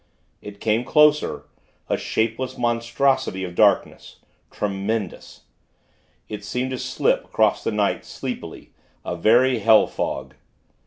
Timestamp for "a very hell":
9.05-9.85